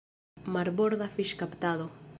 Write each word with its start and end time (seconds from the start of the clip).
Marborda 0.55 1.11
fiŝkaptado. 1.19 1.91